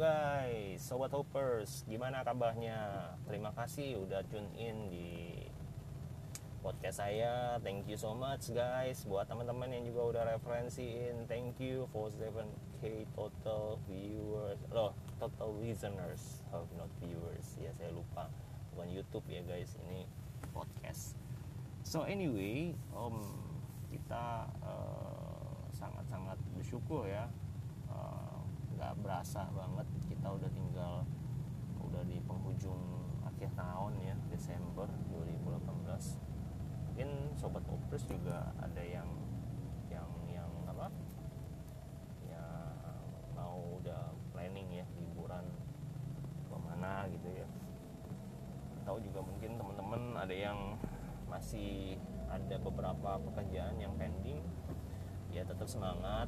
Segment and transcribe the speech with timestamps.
[0.00, 3.12] guys, Sobat Hoppers, gimana kabarnya?
[3.28, 5.44] Terima kasih udah tune in di
[6.64, 7.60] podcast saya.
[7.60, 9.04] Thank you so much guys.
[9.04, 14.56] Buat teman-teman yang juga udah referensiin, thank you for 7k total viewers.
[14.72, 17.60] Loh, total listeners, oh, not viewers.
[17.60, 18.32] Ya saya lupa.
[18.72, 20.08] Bukan YouTube ya guys, ini
[20.56, 21.12] podcast.
[21.84, 23.20] So anyway, um,
[23.92, 27.28] kita uh, sangat-sangat bersyukur ya
[28.80, 29.84] nggak berasa banget.
[30.08, 31.04] Kita udah tinggal
[31.84, 32.80] udah di penghujung
[33.28, 35.60] akhir tahun ya Desember 2018
[36.88, 39.04] mungkin sobat opus juga ada yang
[39.92, 40.88] yang yang apa?
[42.24, 42.44] Ya
[43.36, 45.44] mau udah planning ya liburan
[46.48, 47.44] ke mana gitu ya.
[48.80, 50.80] Atau juga mungkin teman-teman ada yang
[51.28, 52.00] masih
[52.32, 54.40] ada beberapa pekerjaan yang pending
[55.30, 56.26] ya tetap semangat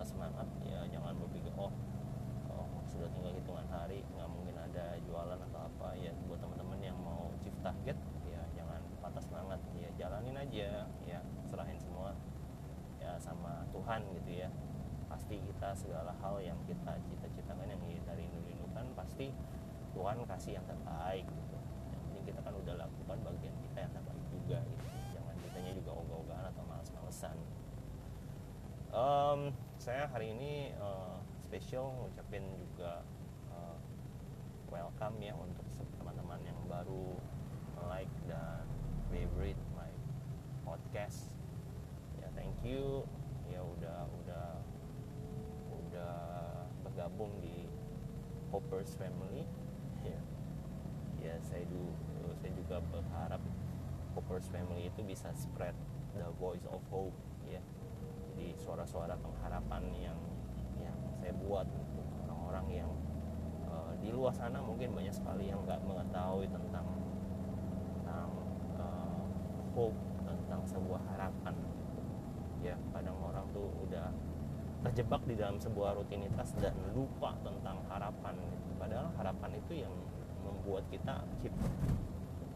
[0.00, 1.68] patah semangat ya jangan berpikir oh,
[2.48, 5.92] oh sudah tinggal hitungan hari nggak mungkin ada jualan atau apa.
[5.92, 11.20] Ya buat teman-teman yang mau chief target ya jangan patah semangat ya jalanin aja ya
[11.52, 12.16] serahin semua
[12.96, 14.48] ya sama Tuhan gitu ya.
[15.04, 19.36] Pasti kita segala hal yang kita cita-citakan yang dari rindu-rindukan pasti
[19.92, 21.56] Tuhan kasih yang terbaik gitu.
[21.92, 24.86] Yang penting kita kan udah lakukan bagian kita yang terbaik juga gitu.
[25.12, 27.36] Jangan kitanya juga ogah-ogahan atau males-malesan
[29.00, 29.40] um,
[29.80, 31.16] saya hari ini uh,
[31.48, 33.00] spesial ngucapin juga
[33.48, 33.78] uh,
[34.68, 35.64] welcome ya untuk
[35.96, 37.16] teman-teman yang baru
[37.88, 38.64] like dan
[39.08, 39.88] favorite my
[40.62, 41.32] podcast.
[42.20, 43.08] Ya thank you.
[43.48, 44.48] Ya udah udah
[45.74, 46.14] udah
[46.84, 47.66] bergabung di
[48.52, 49.48] Hoppers Family.
[50.04, 50.20] Ya
[51.20, 51.92] ya saya du,
[52.40, 53.42] saya juga berharap
[54.12, 55.74] Hoppers Family itu bisa spread
[56.14, 57.16] the voice of hope
[58.70, 60.18] suara-suara pengharapan yang
[60.78, 62.90] yang saya buat untuk orang-orang yang
[63.66, 66.86] uh, di luar sana mungkin banyak sekali yang nggak mengetahui tentang
[67.98, 68.30] tentang
[68.78, 69.26] uh,
[69.74, 71.58] hope tentang sebuah harapan.
[72.62, 74.14] Ya kadang orang tuh udah
[74.86, 78.38] terjebak di dalam sebuah rutinitas dan lupa tentang harapan.
[78.78, 79.94] Padahal harapan itu yang
[80.46, 81.50] membuat kita keep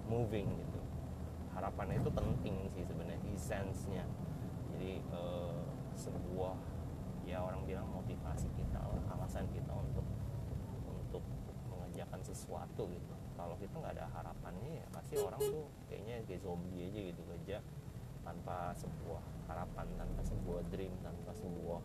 [0.07, 0.79] moving gitu.
[1.59, 4.07] Harapan itu penting sih sebenarnya essence-nya.
[4.71, 6.55] Jadi uh, sebuah
[7.25, 8.79] ya orang bilang motivasi kita
[9.09, 10.05] alasan kita untuk
[10.85, 11.25] untuk
[11.73, 13.15] mengerjakan sesuatu gitu.
[13.35, 17.59] Kalau kita nggak ada harapannya ya pasti orang tuh kayaknya kayak zombie aja gitu kerja
[18.25, 21.81] tanpa sebuah harapan tanpa sebuah dream tanpa sebuah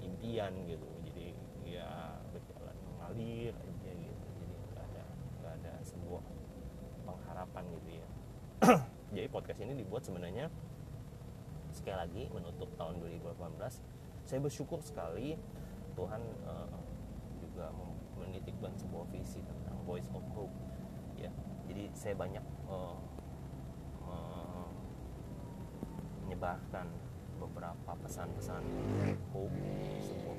[0.00, 0.86] impian gitu.
[1.10, 1.34] Jadi
[1.66, 4.26] ya berjalan mengalir aja gitu.
[4.40, 5.04] Jadi nggak ada
[5.42, 6.22] nggak ada sebuah
[7.04, 8.08] pengharapan gitu ya.
[9.16, 10.46] Jadi podcast ini dibuat sebenarnya
[11.80, 13.40] sekali lagi menutup tahun 2018
[14.28, 15.40] saya bersyukur sekali
[15.96, 16.70] Tuhan uh,
[17.40, 17.72] juga
[18.20, 20.54] menitikkan sebuah visi tentang voice of hope
[21.18, 21.32] ya.
[21.66, 22.96] Jadi saya banyak uh,
[26.40, 26.86] menyebarkan
[27.42, 28.62] beberapa pesan-pesan
[29.34, 29.52] hope
[29.98, 30.38] sebuah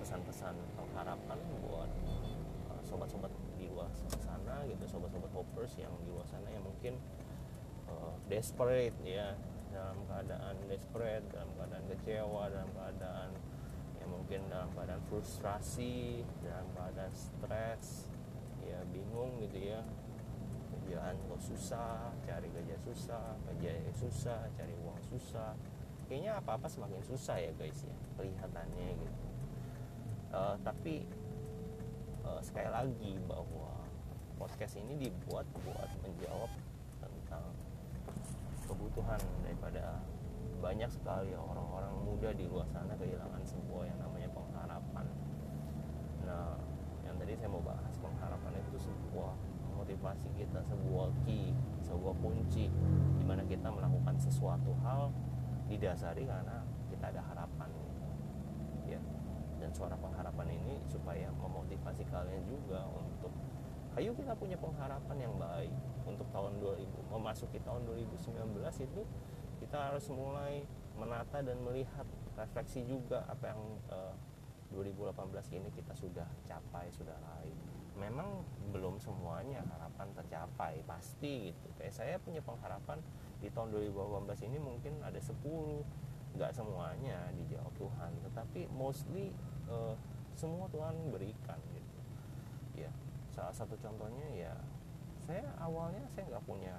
[0.00, 1.90] pesan-pesan pengharapan buat
[2.86, 3.28] sobat-sobat
[3.58, 3.90] di luar
[4.22, 6.96] sana gitu sobat-sobat hoppers yang di luar sana yang mungkin
[7.90, 9.36] uh, desperate ya
[9.72, 13.30] dalam keadaan desperate dalam keadaan kecewa dalam keadaan
[13.98, 18.06] ya mungkin dalam keadaan frustrasi dalam keadaan stres
[18.62, 19.82] ya bingung gitu ya.
[20.72, 25.52] Kerjaan kok susah cari kerja susah kerja susah cari uang susah.
[26.08, 29.24] Kayaknya apa-apa semakin susah ya guys ya kelihatannya gitu.
[30.32, 31.04] Uh, tapi
[32.24, 33.72] uh, sekali lagi bahwa
[34.40, 36.50] podcast ini dibuat buat menjawab
[36.98, 37.46] tentang
[38.72, 40.00] kebutuhan daripada
[40.64, 45.06] banyak sekali orang-orang muda di luar sana kehilangan sebuah yang namanya pengharapan.
[46.24, 46.56] Nah,
[47.04, 49.36] yang tadi saya mau bahas pengharapan itu sebuah
[49.76, 51.52] motivasi kita, sebuah key,
[51.84, 52.72] sebuah kunci
[53.18, 55.12] di mana kita melakukan sesuatu hal
[55.68, 57.68] didasari karena kita ada harapan.
[58.88, 59.00] Ya.
[59.60, 63.21] Dan suara pengharapan ini supaya memotivasi kalian juga untuk
[64.00, 65.72] ayo kita punya pengharapan yang baik
[66.08, 69.02] untuk tahun 2000 memasuki tahun 2019 itu
[69.60, 70.64] kita harus mulai
[70.96, 73.60] menata dan melihat refleksi juga apa yang
[73.92, 74.16] uh,
[74.72, 77.56] 2018 ini kita sudah capai sudah raih.
[77.92, 78.40] Memang
[78.72, 81.68] belum semuanya harapan tercapai pasti gitu.
[81.76, 82.96] Kayak saya punya pengharapan
[83.44, 85.36] di tahun 2018 ini mungkin ada 10
[86.40, 88.12] nggak semuanya dijawab Tuhan.
[88.24, 89.36] Tetapi mostly
[89.68, 89.92] uh,
[90.32, 92.00] semua Tuhan berikan gitu.
[92.88, 92.92] Ya
[93.32, 94.54] salah satu contohnya ya
[95.24, 96.76] saya awalnya saya nggak punya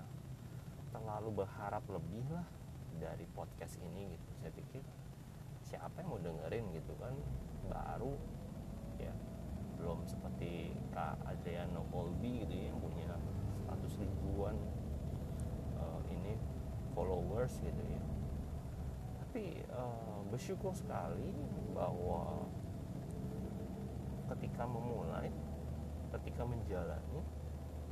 [0.93, 2.45] terlalu berharap lebih lah
[3.01, 4.29] dari podcast ini gitu.
[4.39, 4.81] Saya pikir
[5.65, 7.17] siapa yang mau dengerin gitu kan?
[7.65, 8.13] Baru
[9.83, 13.19] belum seperti Kak Adriano Colby gitu ya yang punya
[13.67, 14.55] 100 ribuan
[15.75, 16.39] uh, ini
[16.95, 18.01] followers gitu ya.
[19.19, 21.35] Tapi uh, bersyukur sekali
[21.75, 22.47] bahwa
[24.31, 25.12] ketika memulai
[26.23, 27.19] ketika menjalani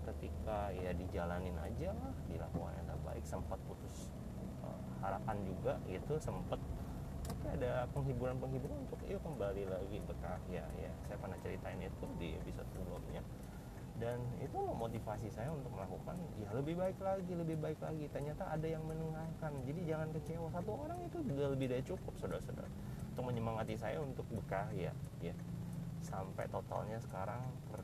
[0.07, 3.23] ketika ya dijalanin aja lah dilakukan yang terbaik.
[3.27, 4.07] Sempat putus
[4.63, 6.57] uh, harapan juga gitu sempat
[7.21, 12.65] tapi ada penghiburan-penghiburan untuk yuk kembali lagi berkarya ya saya pernah ceritain itu di episode
[12.71, 13.21] sebelumnya.
[14.01, 18.09] Dan itu memotivasi saya untuk melakukan ya lebih baik lagi lebih baik lagi.
[18.09, 20.47] Ternyata ada yang mendengarkan jadi jangan kecewa.
[20.49, 22.65] Satu orang itu sudah lebih dari cukup saudara-saudara
[23.13, 24.89] untuk menyemangati saya untuk berkarya
[25.21, 25.35] ya.
[26.01, 27.80] Sampai totalnya sekarang per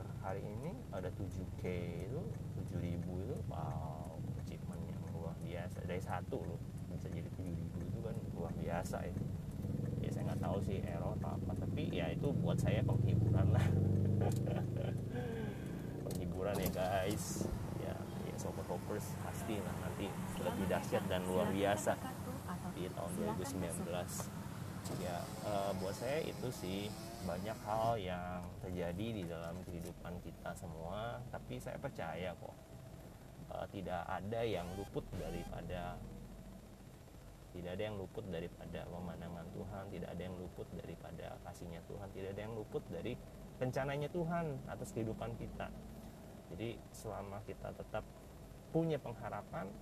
[1.18, 1.62] 7k
[2.06, 2.20] itu
[2.78, 5.78] 7000 itu wow achievement yang luar biasa.
[5.82, 6.60] Dari satu loh
[6.94, 9.24] bisa jadi 7000 itu kan luar biasa itu.
[9.98, 13.66] Ya saya nggak tahu sih error atau apa tapi ya itu buat saya penghiburan lah.
[16.06, 17.50] Penghiburan ya guys.
[17.82, 17.94] Ya,
[18.26, 20.06] ya sobat hoppers pasti lah nanti
[20.38, 21.98] lebih dahsyat dan luar biasa
[22.78, 23.10] di tahun
[23.42, 24.38] 2019
[24.96, 26.88] ya uh, buat saya itu sih
[27.28, 30.50] banyak hal yang terjadi di dalam kehidupan kita
[31.48, 32.52] tapi saya percaya kok
[33.56, 35.96] uh, tidak ada yang luput daripada
[37.56, 42.36] tidak ada yang luput daripada pemandangan Tuhan tidak ada yang luput daripada kasihnya Tuhan tidak
[42.36, 43.16] ada yang luput dari
[43.56, 45.72] rencananya Tuhan atas kehidupan kita.
[46.52, 48.04] Jadi selama kita tetap
[48.68, 49.72] punya pengharapan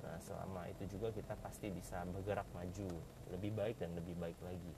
[0.00, 2.88] nah selama itu juga kita pasti bisa bergerak maju
[3.28, 4.72] lebih baik dan lebih baik lagi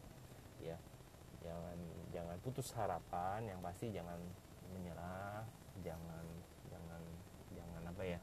[0.59, 0.75] ya.
[1.39, 1.79] Jangan
[2.11, 4.19] jangan putus harapan yang pasti jangan
[4.75, 5.47] menyerah
[5.85, 6.25] jangan
[6.71, 7.03] jangan
[7.53, 8.21] jangan apa ya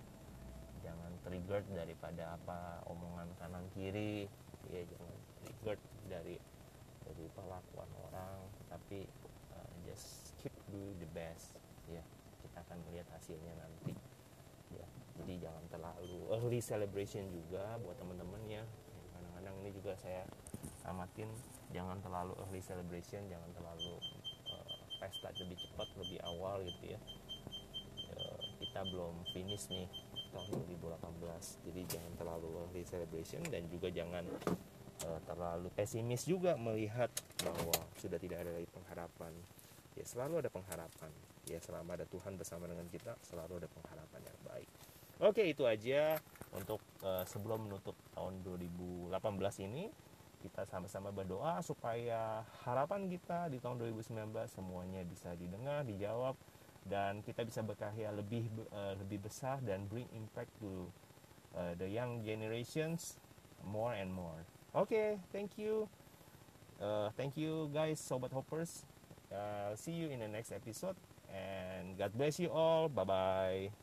[1.43, 4.31] jangan trigger daripada apa omongan kanan kiri.
[4.71, 5.11] Ya jangan
[5.43, 6.39] trigger dari
[7.03, 9.03] dari perlakuan orang tapi
[9.51, 11.59] uh, just keep do the best.
[11.91, 11.99] Ya
[12.47, 13.91] kita akan melihat hasilnya nanti.
[14.71, 14.87] Ya
[15.19, 18.63] jadi jangan terlalu early celebration juga buat teman-teman ya.
[19.11, 20.23] Kadang-kadang ini juga saya
[20.87, 21.27] amatin
[21.75, 23.99] jangan terlalu early celebration jangan terlalu
[24.47, 24.71] uh,
[25.43, 26.99] lebih cepat lebih awal gitu ya.
[28.15, 29.91] Uh, kita belum finish nih
[30.33, 34.25] tahun 2018 jadi jangan terlalu early celebration dan juga jangan
[35.07, 37.09] uh, terlalu pesimis juga melihat
[37.41, 39.33] bahwa sudah tidak ada lagi pengharapan.
[39.93, 41.11] Ya selalu ada pengharapan.
[41.45, 44.69] Ya selama ada Tuhan bersama dengan kita selalu ada pengharapan yang baik.
[45.21, 46.17] Oke itu aja
[46.55, 49.13] untuk uh, sebelum menutup tahun 2018
[49.69, 49.93] ini.
[50.43, 56.35] Kita sama-sama berdoa supaya harapan kita di tahun 2019 semuanya bisa didengar, dijawab
[56.87, 60.87] dan kita bisa berkarya lebih uh, lebih besar dan bring impact to
[61.55, 63.17] uh, the young generations
[63.63, 64.43] more and more.
[64.75, 65.87] Oke, okay, thank you.
[66.81, 68.83] Uh, thank you guys sobat hoppers.
[69.31, 70.97] Uh, see you in the next episode
[71.31, 72.89] and God bless you all.
[72.89, 73.82] Bye bye.